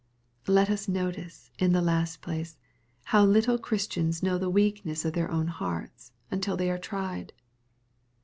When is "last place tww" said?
1.83-3.31